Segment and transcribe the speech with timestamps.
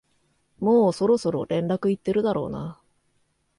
[0.59, 2.81] もうそろそろ連絡行ってるだろうな